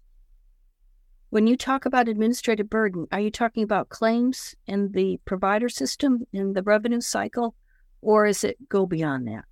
When 1.31 1.45
you 1.45 1.55
talk 1.55 1.85
about 1.85 2.07
administrative 2.07 2.71
burden, 2.71 3.05
are 3.11 3.19
you 3.19 3.29
talking 3.29 3.61
about 3.61 3.89
claims 3.89 4.55
in 4.65 4.91
the 4.93 5.19
provider 5.25 5.69
system 5.69 6.25
in 6.33 6.53
the 6.53 6.63
revenue 6.63 7.01
cycle, 7.01 7.53
or 8.01 8.25
is 8.25 8.43
it 8.43 8.57
go 8.67 8.87
beyond 8.87 9.27
that? 9.27 9.45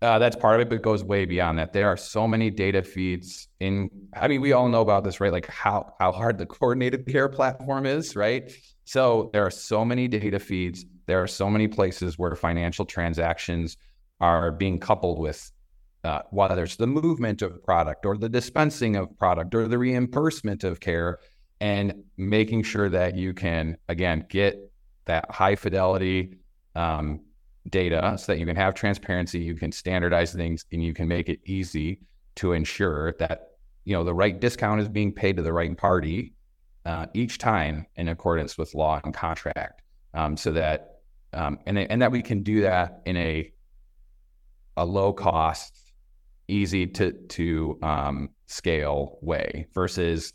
Uh, 0.00 0.18
that's 0.20 0.36
part 0.36 0.54
of 0.54 0.60
it, 0.60 0.68
but 0.68 0.76
it 0.76 0.82
goes 0.82 1.02
way 1.02 1.24
beyond 1.24 1.58
that. 1.58 1.72
There 1.72 1.88
are 1.88 1.96
so 1.96 2.28
many 2.28 2.50
data 2.50 2.82
feeds 2.82 3.48
in. 3.58 3.90
I 4.14 4.28
mean, 4.28 4.40
we 4.40 4.52
all 4.52 4.68
know 4.68 4.80
about 4.80 5.02
this, 5.02 5.20
right? 5.20 5.32
Like 5.32 5.46
how 5.48 5.92
how 5.98 6.12
hard 6.12 6.38
the 6.38 6.46
coordinated 6.54 7.04
care 7.06 7.28
platform 7.28 7.84
is, 7.84 8.14
right? 8.14 8.50
So 8.84 9.28
there 9.32 9.44
are 9.44 9.50
so 9.50 9.84
many 9.84 10.06
data 10.06 10.38
feeds. 10.38 10.84
There 11.06 11.20
are 11.20 11.26
so 11.26 11.50
many 11.50 11.66
places 11.66 12.16
where 12.16 12.34
financial 12.36 12.84
transactions 12.84 13.76
are 14.20 14.52
being 14.52 14.78
coupled 14.78 15.18
with 15.18 15.50
uh, 16.04 16.22
whether 16.30 16.64
it's 16.64 16.76
the 16.76 16.86
movement 16.86 17.42
of 17.42 17.62
product 17.62 18.06
or 18.06 18.16
the 18.16 18.28
dispensing 18.28 18.96
of 18.96 19.16
product 19.18 19.54
or 19.54 19.68
the 19.68 19.78
reimbursement 19.78 20.64
of 20.64 20.80
care, 20.80 21.18
and 21.60 22.04
making 22.16 22.62
sure 22.62 22.88
that 22.88 23.16
you 23.16 23.34
can 23.34 23.76
again 23.88 24.24
get 24.30 24.58
that 25.04 25.30
high 25.30 25.56
fidelity 25.56 26.38
um, 26.74 27.20
data 27.68 28.16
so 28.18 28.32
that 28.32 28.38
you 28.38 28.46
can 28.46 28.56
have 28.56 28.74
transparency, 28.74 29.38
you 29.38 29.54
can 29.54 29.72
standardize 29.72 30.32
things, 30.32 30.64
and 30.72 30.82
you 30.82 30.94
can 30.94 31.06
make 31.06 31.28
it 31.28 31.40
easy 31.44 32.00
to 32.36 32.52
ensure 32.52 33.12
that 33.18 33.48
you 33.84 33.94
know 33.94 34.04
the 34.04 34.14
right 34.14 34.40
discount 34.40 34.80
is 34.80 34.88
being 34.88 35.12
paid 35.12 35.36
to 35.36 35.42
the 35.42 35.52
right 35.52 35.76
party 35.76 36.32
uh, 36.86 37.06
each 37.12 37.38
time 37.38 37.86
in 37.96 38.08
accordance 38.08 38.56
with 38.56 38.74
law 38.74 39.00
and 39.04 39.12
contract, 39.12 39.82
um, 40.14 40.36
so 40.36 40.52
that 40.52 41.00
um, 41.32 41.58
and 41.66 41.78
and 41.78 42.00
that 42.00 42.10
we 42.10 42.22
can 42.22 42.42
do 42.42 42.62
that 42.62 43.02
in 43.04 43.16
a 43.16 43.52
a 44.76 44.84
low 44.84 45.12
cost, 45.12 45.79
easy 46.50 46.86
to 46.86 47.12
to 47.12 47.78
um, 47.82 48.30
scale 48.46 49.18
way 49.22 49.66
versus 49.74 50.32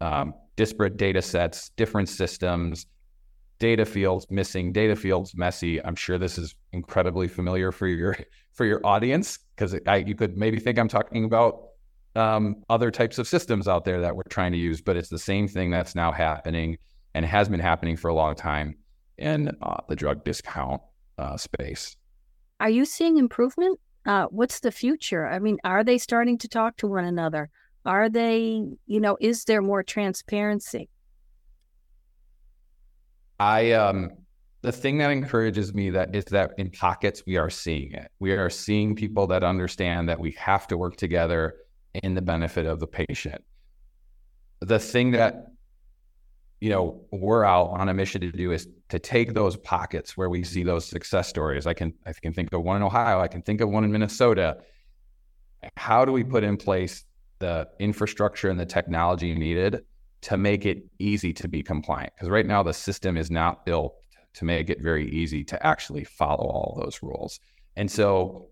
um, 0.00 0.34
disparate 0.56 0.96
data 0.96 1.22
sets, 1.22 1.70
different 1.70 2.08
systems, 2.08 2.86
data 3.58 3.84
fields 3.84 4.26
missing, 4.30 4.72
data 4.72 4.94
fields 4.94 5.34
messy. 5.34 5.82
I'm 5.84 5.96
sure 5.96 6.18
this 6.18 6.38
is 6.38 6.54
incredibly 6.72 7.28
familiar 7.28 7.72
for 7.72 7.86
your 7.86 8.16
for 8.52 8.64
your 8.64 8.80
audience 8.84 9.38
because 9.54 9.74
you 10.06 10.14
could 10.14 10.36
maybe 10.36 10.58
think 10.58 10.78
I'm 10.78 10.88
talking 10.88 11.24
about 11.24 11.68
um, 12.16 12.56
other 12.68 12.90
types 12.90 13.18
of 13.18 13.28
systems 13.28 13.68
out 13.68 13.84
there 13.84 14.00
that 14.00 14.14
we're 14.14 14.22
trying 14.24 14.52
to 14.52 14.58
use, 14.58 14.80
but 14.80 14.96
it's 14.96 15.08
the 15.08 15.18
same 15.18 15.46
thing 15.46 15.70
that's 15.70 15.94
now 15.94 16.10
happening 16.10 16.78
and 17.14 17.24
has 17.24 17.48
been 17.48 17.60
happening 17.60 17.96
for 17.96 18.08
a 18.08 18.14
long 18.14 18.34
time 18.34 18.76
in 19.18 19.56
uh, 19.62 19.76
the 19.88 19.96
drug 19.96 20.24
discount 20.24 20.80
uh, 21.18 21.36
space. 21.36 21.96
Are 22.60 22.70
you 22.70 22.84
seeing 22.84 23.18
improvement? 23.18 23.78
Uh, 24.08 24.26
what's 24.30 24.60
the 24.60 24.72
future? 24.72 25.26
I 25.26 25.38
mean, 25.38 25.58
are 25.64 25.84
they 25.84 25.98
starting 25.98 26.38
to 26.38 26.48
talk 26.48 26.78
to 26.78 26.86
one 26.86 27.04
another? 27.04 27.50
Are 27.84 28.08
they, 28.08 28.64
you 28.86 29.00
know, 29.00 29.18
is 29.20 29.44
there 29.44 29.60
more 29.60 29.82
transparency? 29.82 30.88
I 33.38 33.72
um 33.72 34.10
the 34.62 34.72
thing 34.72 34.96
that 34.98 35.10
encourages 35.10 35.74
me 35.74 35.90
that 35.90 36.16
is 36.16 36.24
that 36.26 36.52
in 36.56 36.70
pockets 36.70 37.22
we 37.26 37.36
are 37.36 37.50
seeing 37.50 37.92
it. 37.92 38.10
We 38.18 38.32
are 38.32 38.48
seeing 38.48 38.96
people 38.96 39.26
that 39.26 39.44
understand 39.44 40.08
that 40.08 40.18
we 40.18 40.32
have 40.32 40.66
to 40.68 40.78
work 40.78 40.96
together 40.96 41.56
in 41.92 42.14
the 42.14 42.22
benefit 42.22 42.64
of 42.64 42.80
the 42.80 42.86
patient. 42.86 43.44
The 44.60 44.78
thing 44.78 45.10
that 45.12 45.48
you 46.60 46.70
know 46.70 47.00
we're 47.12 47.44
out 47.44 47.68
on 47.70 47.88
a 47.88 47.94
mission 47.94 48.20
to 48.20 48.32
do 48.32 48.52
is 48.52 48.68
to 48.88 48.98
take 48.98 49.34
those 49.34 49.56
pockets 49.56 50.16
where 50.16 50.28
we 50.28 50.42
see 50.42 50.62
those 50.62 50.84
success 50.84 51.28
stories. 51.28 51.66
I 51.66 51.74
can 51.74 51.92
I 52.06 52.12
can 52.12 52.32
think 52.32 52.52
of 52.52 52.62
one 52.62 52.76
in 52.76 52.82
Ohio. 52.82 53.20
I 53.20 53.28
can 53.28 53.42
think 53.42 53.60
of 53.60 53.68
one 53.68 53.84
in 53.84 53.92
Minnesota. 53.92 54.58
How 55.76 56.04
do 56.04 56.12
we 56.12 56.24
put 56.24 56.44
in 56.44 56.56
place 56.56 57.04
the 57.38 57.68
infrastructure 57.78 58.50
and 58.50 58.58
the 58.58 58.66
technology 58.66 59.34
needed 59.34 59.84
to 60.22 60.36
make 60.36 60.66
it 60.66 60.84
easy 60.98 61.32
to 61.34 61.48
be 61.48 61.62
compliant? 61.62 62.12
Because 62.16 62.28
right 62.28 62.46
now 62.46 62.62
the 62.62 62.74
system 62.74 63.16
is 63.16 63.30
not 63.30 63.64
built 63.64 63.94
to 64.34 64.44
make 64.44 64.70
it 64.70 64.80
very 64.80 65.08
easy 65.10 65.44
to 65.44 65.66
actually 65.66 66.04
follow 66.04 66.46
all 66.46 66.78
those 66.80 67.02
rules. 67.02 67.40
And 67.76 67.90
so 67.90 68.48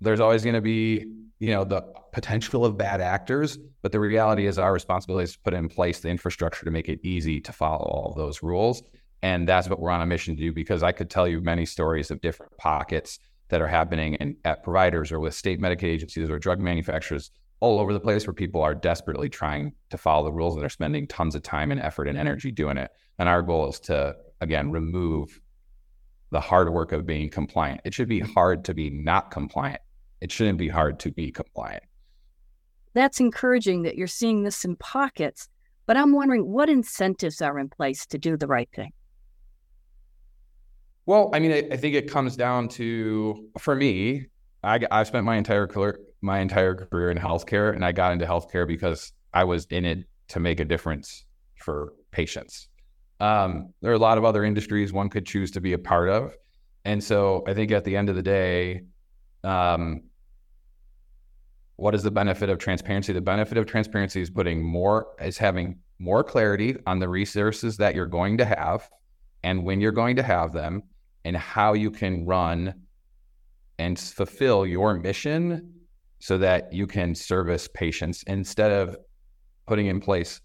there's 0.00 0.20
always 0.20 0.42
going 0.42 0.54
to 0.54 0.60
be 0.60 1.04
you 1.38 1.50
know 1.50 1.64
the 1.64 1.82
potential 2.12 2.64
of 2.64 2.76
bad 2.76 3.00
actors 3.00 3.58
but 3.82 3.92
the 3.92 4.00
reality 4.00 4.46
is 4.46 4.58
our 4.58 4.72
responsibility 4.72 5.24
is 5.24 5.32
to 5.32 5.38
put 5.40 5.54
in 5.54 5.68
place 5.68 6.00
the 6.00 6.08
infrastructure 6.08 6.64
to 6.64 6.70
make 6.70 6.88
it 6.88 7.00
easy 7.02 7.40
to 7.40 7.52
follow 7.52 7.84
all 7.84 8.12
those 8.14 8.42
rules. 8.42 8.82
And 9.22 9.48
that's 9.48 9.68
what 9.68 9.80
we're 9.80 9.90
on 9.90 10.02
a 10.02 10.06
mission 10.06 10.36
to 10.36 10.42
do 10.42 10.52
because 10.52 10.82
i 10.82 10.92
could 10.92 11.10
tell 11.10 11.26
you 11.26 11.40
many 11.40 11.64
stories 11.64 12.10
of 12.10 12.20
different 12.20 12.56
pockets 12.56 13.18
that 13.48 13.62
are 13.62 13.66
happening 13.66 14.14
in, 14.14 14.36
at 14.44 14.62
providers 14.62 15.10
or 15.10 15.20
with 15.20 15.34
state 15.34 15.60
medicaid 15.60 15.84
agencies 15.84 16.28
or 16.28 16.38
drug 16.38 16.60
manufacturers 16.60 17.30
all 17.60 17.80
over 17.80 17.92
the 17.92 18.00
place 18.00 18.26
where 18.26 18.34
people 18.34 18.60
are 18.62 18.74
desperately 18.74 19.28
trying 19.28 19.72
to 19.90 19.98
follow 19.98 20.24
the 20.24 20.32
rules 20.32 20.54
and 20.54 20.62
they're 20.62 20.68
spending 20.68 21.06
tons 21.06 21.34
of 21.34 21.42
time 21.42 21.72
and 21.72 21.80
effort 21.80 22.06
and 22.06 22.18
energy 22.18 22.52
doing 22.52 22.76
it. 22.76 22.90
And 23.18 23.28
our 23.28 23.42
goal 23.42 23.68
is 23.68 23.80
to 23.80 24.14
again 24.40 24.70
remove 24.70 25.40
the 26.30 26.40
hard 26.40 26.70
work 26.70 26.92
of 26.92 27.06
being 27.06 27.30
compliant. 27.30 27.80
It 27.84 27.94
should 27.94 28.08
be 28.08 28.20
hard 28.20 28.66
to 28.66 28.74
be 28.74 28.90
not 28.90 29.30
compliant 29.30 29.80
it 30.20 30.32
shouldn't 30.32 30.58
be 30.58 30.68
hard 30.68 30.98
to 31.00 31.10
be 31.10 31.30
compliant. 31.30 31.82
That's 32.94 33.20
encouraging 33.20 33.82
that 33.82 33.96
you're 33.96 34.06
seeing 34.06 34.42
this 34.42 34.64
in 34.64 34.76
pockets, 34.76 35.48
but 35.86 35.96
I'm 35.96 36.12
wondering 36.12 36.50
what 36.50 36.68
incentives 36.68 37.40
are 37.40 37.58
in 37.58 37.68
place 37.68 38.06
to 38.06 38.18
do 38.18 38.36
the 38.36 38.46
right 38.46 38.68
thing. 38.74 38.92
Well, 41.06 41.30
I 41.32 41.38
mean, 41.38 41.52
I, 41.52 41.68
I 41.72 41.76
think 41.76 41.94
it 41.94 42.10
comes 42.10 42.36
down 42.36 42.68
to, 42.70 43.48
for 43.58 43.74
me, 43.74 44.26
I, 44.62 44.80
I've 44.90 45.06
spent 45.06 45.24
my 45.24 45.36
entire 45.36 45.66
career, 45.66 46.00
my 46.20 46.40
entire 46.40 46.74
career 46.74 47.10
in 47.10 47.18
healthcare, 47.18 47.74
and 47.74 47.84
I 47.84 47.92
got 47.92 48.12
into 48.12 48.26
healthcare 48.26 48.66
because 48.66 49.12
I 49.32 49.44
was 49.44 49.66
in 49.66 49.84
it 49.84 50.04
to 50.28 50.40
make 50.40 50.60
a 50.60 50.64
difference 50.64 51.24
for 51.56 51.94
patients. 52.10 52.68
Um, 53.20 53.72
there 53.80 53.90
are 53.90 53.94
a 53.94 53.98
lot 53.98 54.18
of 54.18 54.24
other 54.24 54.44
industries 54.44 54.92
one 54.92 55.08
could 55.08 55.24
choose 55.24 55.50
to 55.52 55.60
be 55.60 55.72
a 55.72 55.78
part 55.78 56.08
of, 56.08 56.34
and 56.84 57.02
so 57.02 57.42
I 57.46 57.54
think 57.54 57.70
at 57.70 57.84
the 57.84 57.96
end 57.96 58.08
of 58.08 58.16
the 58.16 58.22
day, 58.22 58.82
um, 59.44 60.02
what 61.76 61.94
is 61.94 62.02
the 62.02 62.10
benefit 62.10 62.48
of 62.48 62.58
transparency? 62.58 63.12
The 63.12 63.20
benefit 63.20 63.56
of 63.58 63.66
transparency 63.66 64.20
is 64.20 64.30
putting 64.30 64.62
more, 64.62 65.08
is 65.20 65.38
having 65.38 65.78
more 65.98 66.24
clarity 66.24 66.76
on 66.86 66.98
the 66.98 67.08
resources 67.08 67.76
that 67.76 67.94
you're 67.94 68.06
going 68.06 68.38
to 68.38 68.44
have 68.44 68.88
and 69.42 69.64
when 69.64 69.80
you're 69.80 69.92
going 69.92 70.16
to 70.16 70.22
have 70.22 70.52
them 70.52 70.82
and 71.24 71.36
how 71.36 71.74
you 71.74 71.90
can 71.90 72.26
run 72.26 72.74
and 73.78 73.98
fulfill 73.98 74.66
your 74.66 74.94
mission 74.94 75.72
so 76.20 76.38
that 76.38 76.72
you 76.72 76.86
can 76.86 77.14
service 77.14 77.68
patients 77.72 78.24
instead 78.26 78.72
of 78.72 78.96
putting 79.66 79.86
in 79.86 80.00
place 80.00 80.40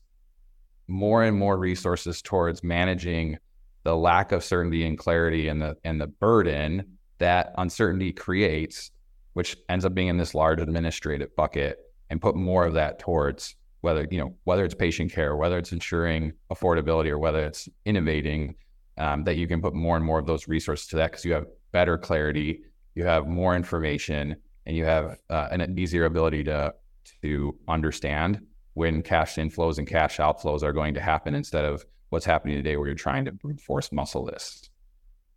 more 0.88 1.24
and 1.24 1.38
more 1.38 1.58
resources 1.58 2.22
towards 2.22 2.64
managing 2.64 3.38
the 3.84 3.96
lack 3.96 4.32
of 4.32 4.44
certainty 4.44 4.86
and 4.86 4.98
clarity 4.98 5.48
and 5.48 5.62
the 5.62 5.76
and 5.84 6.00
the 6.00 6.08
burden 6.08 6.98
that 7.24 7.54
uncertainty 7.58 8.12
creates, 8.12 8.92
which 9.32 9.56
ends 9.70 9.86
up 9.86 9.94
being 9.94 10.10
in 10.10 10.18
this 10.18 10.36
large 10.36 10.60
administrative 10.60 11.34
bucket, 11.38 11.80
and 12.10 12.22
put 12.22 12.36
more 12.36 12.66
of 12.66 12.74
that 12.74 13.00
towards 13.00 13.56
whether 13.80 14.06
you 14.12 14.18
know 14.18 14.36
whether 14.44 14.66
it's 14.66 14.76
patient 14.76 15.12
care, 15.12 15.36
whether 15.36 15.58
it's 15.58 15.72
ensuring 15.72 16.34
affordability, 16.52 17.10
or 17.10 17.18
whether 17.18 17.46
it's 17.46 17.70
innovating, 17.86 18.56
um, 18.98 19.24
that 19.24 19.38
you 19.38 19.48
can 19.48 19.62
put 19.62 19.74
more 19.74 19.96
and 19.96 20.06
more 20.06 20.20
of 20.20 20.26
those 20.26 20.48
resources 20.50 20.88
to 20.88 20.98
that 20.98 21.12
because 21.12 21.24
you 21.26 21.34
have 21.34 21.46
better 21.72 21.98
clarity, 21.98 22.62
you 22.96 23.06
have 23.06 23.26
more 23.26 23.56
information, 23.56 24.36
and 24.66 24.76
you 24.76 24.84
have 24.84 25.18
uh, 25.30 25.48
an 25.52 25.80
easier 25.80 26.06
ability 26.06 26.44
to 26.44 26.74
to 27.22 27.58
understand 27.68 28.42
when 28.74 29.02
cash 29.02 29.36
inflows 29.36 29.78
and 29.78 29.88
cash 29.88 30.18
outflows 30.18 30.62
are 30.64 30.74
going 30.74 30.94
to 30.94 31.02
happen 31.02 31.36
instead 31.36 31.64
of 31.64 31.86
what's 32.10 32.26
happening 32.26 32.56
today 32.56 32.76
where 32.76 32.88
you're 32.88 32.96
trying 32.96 33.24
to 33.26 33.32
brute 33.32 33.62
force 33.62 33.92
muscle 33.92 34.26
this. 34.26 34.70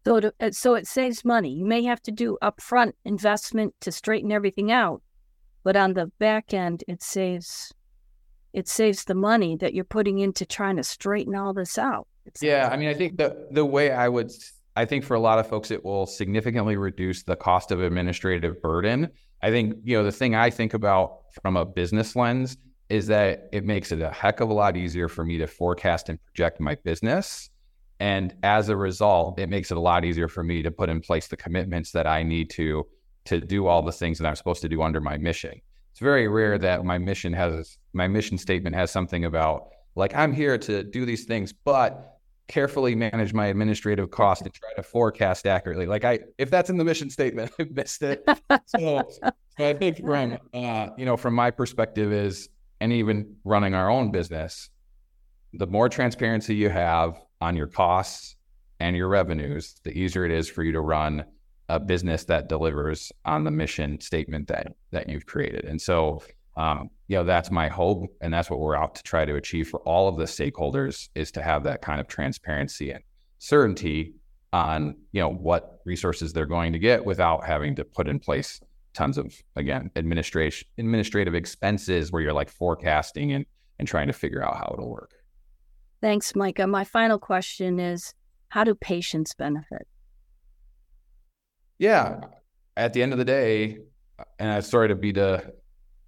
So, 0.07 0.21
to, 0.21 0.33
uh, 0.39 0.53
so 0.53 0.75
it 0.75 0.87
saves 0.87 1.25
money. 1.25 1.53
You 1.53 1.65
may 1.65 1.83
have 1.83 2.01
to 2.03 2.13
do 2.13 2.39
upfront 2.41 2.93
investment 3.05 3.75
to 3.81 3.91
straighten 3.91 4.31
everything 4.31 4.71
out, 4.71 5.03
but 5.65 5.75
on 5.75 5.95
the 5.95 6.13
back 6.21 6.55
end, 6.55 6.85
it 6.87 7.03
saves 7.03 7.73
it 8.53 8.69
saves 8.69 9.03
the 9.03 9.17
money 9.17 9.57
that 9.57 9.75
you're 9.75 9.83
putting 9.83 10.21
into 10.21 10.47
trying 10.47 10.77
to 10.77 10.85
straighten 10.85 11.35
all 11.35 11.53
this 11.53 11.77
out. 11.77 12.07
It's 12.25 12.41
yeah, 12.41 12.69
I 12.71 12.77
mean, 12.77 12.89
I 12.89 12.95
think 12.95 13.19
the 13.19 13.49
the 13.51 13.65
way 13.65 13.91
I 13.91 14.09
would, 14.09 14.31
I 14.77 14.85
think 14.85 15.03
for 15.03 15.15
a 15.15 15.21
lot 15.21 15.41
of 15.41 15.49
folks, 15.49 15.73
it 15.73 15.85
will 15.85 16.07
significantly 16.07 16.77
reduce 16.77 17.25
the 17.25 17.35
cost 17.35 17.73
of 17.73 17.83
administrative 17.83 18.63
burden. 18.63 19.11
I 19.43 19.51
think 19.51 19.75
you 19.83 19.97
know 19.97 20.05
the 20.05 20.13
thing 20.13 20.37
I 20.37 20.51
think 20.51 20.73
about 20.73 21.23
from 21.43 21.57
a 21.57 21.65
business 21.65 22.15
lens 22.15 22.57
is 22.89 23.09
that 23.09 23.49
it 23.53 23.65
makes 23.65 23.91
it 23.91 24.01
a 24.01 24.13
heck 24.13 24.39
of 24.39 24.51
a 24.51 24.55
lot 24.55 24.77
easier 24.77 25.09
for 25.09 25.25
me 25.25 25.39
to 25.39 25.49
forecast 25.49 26.09
and 26.09 26.25
project 26.27 26.61
my 26.61 26.77
business. 26.77 27.51
And 27.99 28.35
as 28.43 28.69
a 28.69 28.77
result, 28.77 29.39
it 29.39 29.49
makes 29.49 29.71
it 29.71 29.77
a 29.77 29.81
lot 29.81 30.05
easier 30.05 30.29
for 30.29 30.43
me 30.43 30.63
to 30.63 30.71
put 30.71 30.89
in 30.89 31.01
place 31.01 31.29
the 31.29 31.37
commitments 31.37 31.93
that 31.93 32.07
I 32.07 32.23
need 32.23 32.51
to 32.51 32.87
to 33.27 33.41
do 33.41 33.67
all 33.67 33.83
the 33.83 33.93
things 33.93 34.19
that 34.19 34.27
I'm 34.27 34.37
supposed 34.37 34.63
to 34.63 34.69
do 34.69 34.83
under 34.83 35.01
my 35.01 35.17
mission. 35.17 35.61
It's 35.91 36.01
very 36.01 36.29
rare 36.29 36.59
that 36.59 36.85
my 36.85 36.99
mission 36.99 37.33
has 37.33 37.79
my 37.93 38.07
mission 38.07 38.39
statement 38.39 38.77
has 38.77 38.91
something 38.91 39.25
about 39.25 39.69
like 39.95 40.15
I'm 40.15 40.33
here 40.33 40.59
to 40.59 40.83
do 40.83 41.07
these 41.07 41.25
things, 41.25 41.53
but 41.53 42.19
carefully 42.49 42.95
manage 42.95 43.33
my 43.33 43.47
administrative 43.47 44.11
cost 44.11 44.43
and 44.43 44.53
try 44.53 44.73
to 44.77 44.83
forecast 44.83 45.47
accurately. 45.47 45.87
Like 45.87 46.05
I, 46.05 46.21
if 46.39 46.51
that's 46.51 46.71
in 46.71 46.77
the 46.77 46.85
mission 46.85 47.11
statement, 47.11 47.51
I 47.59 47.65
missed 47.71 48.03
it. 48.03 48.23
so, 48.67 49.03
so 49.19 49.31
I 49.59 49.73
think 49.75 49.99
from 49.99 50.39
uh, 50.55 50.89
you 50.97 51.07
know 51.07 51.17
from 51.17 51.35
my 51.35 51.51
perspective 51.51 52.13
is 52.13 52.49
and 52.81 52.93
even 52.93 53.37
running 53.45 53.75
our 53.75 53.91
own 53.91 54.11
business, 54.11 54.69
the 55.55 55.67
more 55.67 55.89
transparency 55.89 56.55
you 56.55 56.69
have 56.69 57.21
on 57.41 57.57
your 57.57 57.67
costs 57.67 58.37
and 58.81 58.97
your 58.97 59.09
revenues, 59.09 59.81
the 59.85 59.91
easier 59.91 60.25
it 60.25 60.33
is 60.33 60.49
for 60.49 60.63
you 60.63 60.73
to 60.73 60.81
run 60.81 61.25
a 61.69 61.81
business 61.81 62.25
that 62.25 62.49
delivers 62.49 63.11
on 63.25 63.45
the 63.45 63.51
mission 63.51 64.01
statement 64.01 64.49
that 64.49 64.69
that 64.93 65.09
you've 65.09 65.27
created. 65.27 65.65
And 65.65 65.81
so, 65.81 66.23
um, 66.57 66.91
you 67.09 67.17
know, 67.17 67.25
that's 67.25 67.51
my 67.51 67.69
hope, 67.69 68.07
and 68.21 68.33
that's 68.33 68.49
what 68.49 68.61
we're 68.61 68.77
out 68.77 68.95
to 68.95 69.03
try 69.03 69.25
to 69.25 69.35
achieve 69.35 69.69
for 69.69 69.81
all 69.81 70.09
of 70.09 70.17
the 70.17 70.25
stakeholders 70.25 71.09
is 71.15 71.31
to 71.33 71.43
have 71.43 71.65
that 71.65 71.83
kind 71.83 72.01
of 72.01 72.07
transparency 72.07 72.93
and 72.93 73.03
certainty 73.39 74.15
on 74.53 74.97
you 75.13 75.21
know 75.21 75.29
what 75.29 75.81
resources 75.85 76.33
they're 76.33 76.47
going 76.47 76.73
to 76.73 76.79
get 76.79 77.05
without 77.05 77.45
having 77.45 77.75
to 77.75 77.85
put 77.85 78.09
in 78.09 78.19
place 78.19 78.61
tons 78.95 79.19
of 79.19 79.35
again 79.57 79.91
administration 79.97 80.67
administrative 80.79 81.35
expenses 81.35 82.11
where 82.11 82.23
you're 82.23 82.33
like 82.33 82.49
forecasting 82.49 83.33
and 83.33 83.45
and 83.79 83.87
trying 83.87 84.07
to 84.07 84.13
figure 84.13 84.43
out 84.43 84.57
how 84.57 84.71
it'll 84.73 84.89
work. 84.89 85.11
Thanks, 86.07 86.37
Micah. 86.37 86.69
My 86.69 86.85
final 86.85 87.19
question 87.19 87.81
is 87.81 88.15
how 88.51 88.63
do 88.63 88.77
patients 88.77 89.35
benefit? 89.35 89.89
Yeah. 91.81 92.21
At 92.77 92.93
the 92.93 93.03
end 93.03 93.11
of 93.11 93.19
the 93.19 93.25
day, 93.25 93.79
and 94.39 94.53
I'm 94.53 94.63
sorry 94.63 94.87
to 94.87 94.95
beat 94.95 95.17
the 95.17 95.53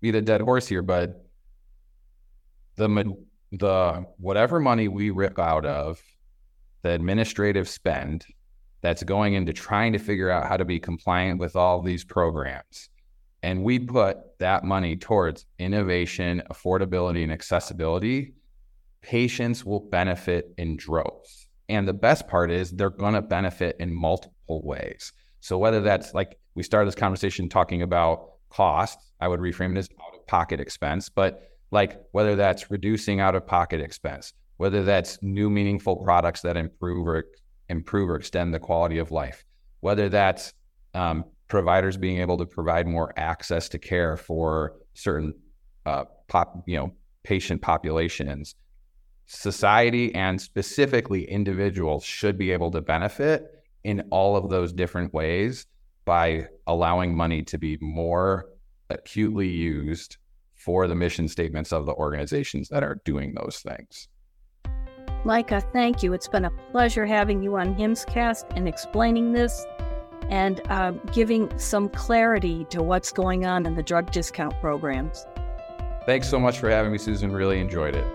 beat 0.01 0.13
the 0.13 0.23
dead 0.23 0.41
horse 0.41 0.69
here, 0.69 0.83
but 0.83 1.25
the 2.77 3.13
the 3.51 4.07
whatever 4.19 4.61
money 4.61 4.87
we 4.87 5.11
rip 5.11 5.37
out 5.37 5.67
of 5.67 6.01
the 6.83 6.91
administrative 6.91 7.69
spend 7.69 8.25
that's 8.83 9.03
going 9.03 9.35
into 9.35 9.53
trying 9.53 9.95
to 9.95 9.99
figure 9.99 10.31
out 10.31 10.47
how 10.47 10.57
to 10.57 10.65
be 10.65 10.79
compliant 10.79 11.41
with 11.41 11.57
all 11.57 11.83
these 11.83 12.05
programs. 12.05 12.89
And 13.43 13.65
we 13.65 13.81
put 13.81 14.39
that 14.39 14.63
money 14.63 14.95
towards 14.95 15.45
innovation, 15.59 16.41
affordability, 16.53 17.25
and 17.25 17.33
accessibility. 17.33 18.35
Patients 19.09 19.65
will 19.65 19.81
benefit 19.81 20.53
in 20.59 20.77
droves. 20.77 21.49
And 21.71 21.89
the 21.89 21.95
best 21.95 22.29
part 22.29 22.51
is 22.51 22.71
they're 22.71 22.91
going 22.91 23.15
to 23.15 23.23
benefit 23.23 23.77
in 23.81 23.91
multiple 23.91 24.61
ways. 24.63 25.15
So, 25.41 25.57
whether 25.57 25.81
that's 25.81 26.13
like 26.13 26.39
we 26.55 26.63
started 26.63 26.89
this 26.89 26.95
conversation 26.95 27.49
talking 27.49 27.81
about 27.81 28.33
cost, 28.51 28.99
I 29.19 29.29
would 29.29 29.41
reframe 29.41 29.73
it 29.73 29.79
as 29.79 29.89
out 29.99 30.15
of 30.15 30.27
pocket 30.27 30.61
expense, 30.61 31.09
but 31.09 31.49
like 31.71 32.03
whether 32.13 32.37
that's 32.37 32.71
reducing 32.71 33.19
out 33.19 33.35
of 33.35 33.47
pocket 33.47 33.81
expense, 33.81 34.35
whether 34.59 34.85
that's 34.85 35.19
new 35.23 35.49
meaningful 35.49 35.97
products 35.97 36.43
that 36.43 36.59
improve 36.59 37.07
or 37.07 37.25
improve 37.71 38.11
or 38.11 38.17
extend 38.17 38.53
the 38.53 38.59
quality 38.59 38.99
of 38.99 39.11
life, 39.11 39.43
whether 39.81 40.11
that's 40.11 40.53
um, 40.93 41.25
providers 41.49 41.97
being 41.97 42.21
able 42.21 42.37
to 42.37 42.45
provide 42.45 42.87
more 42.87 43.13
access 43.17 43.71
to 43.71 43.79
care 43.79 44.19
for 44.19 44.75
certain 44.93 45.33
uh, 45.87 46.05
pop, 46.29 46.63
you 46.67 46.77
know, 46.77 46.93
patient 47.23 47.63
populations. 47.63 48.55
Society 49.31 50.15
and 50.15 50.41
specifically 50.41 51.31
individuals 51.31 52.03
should 52.03 52.39
be 52.39 52.51
able 52.51 52.71
to 52.71 52.81
benefit 52.81 53.63
in 53.85 54.03
all 54.11 54.37
of 54.37 54.49
those 54.49 54.73
different 54.73 55.13
ways 55.13 55.67
by 56.07 56.47
allowing 56.67 57.15
money 57.15 57.43
to 57.43 57.59
be 57.59 57.77
more 57.83 58.47
acutely 58.89 59.47
used 59.47 60.17
for 60.55 60.89
the 60.89 60.95
mission 60.95 61.29
statements 61.29 61.75
of 61.75 61.85
the 61.85 61.93
organizations 61.93 62.71
that 62.71 62.83
are 62.83 63.03
doing 63.05 63.35
those 63.35 63.59
things. 63.59 64.09
Micah, 65.27 65.61
thank 65.75 66.03
you. 66.03 66.15
It's 66.15 66.29
been 66.29 66.47
a 66.47 66.51
pleasure 66.73 67.05
having 67.05 67.43
you 67.43 67.59
on 67.59 67.75
HIMSScast 67.75 68.57
and 68.57 68.67
explaining 68.67 69.33
this 69.33 69.67
and 70.31 70.63
uh, 70.71 70.93
giving 71.13 71.57
some 71.59 71.91
clarity 71.91 72.65
to 72.71 72.83
what's 72.83 73.13
going 73.13 73.45
on 73.45 73.67
in 73.67 73.75
the 73.75 73.83
drug 73.83 74.11
discount 74.11 74.59
programs. 74.59 75.27
Thanks 76.07 76.31
so 76.31 76.41
much 76.41 76.59
for 76.59 76.71
having 76.71 76.91
me, 76.91 76.97
Susan. 76.97 77.31
Really 77.31 77.61
enjoyed 77.61 77.95
it. 77.95 78.07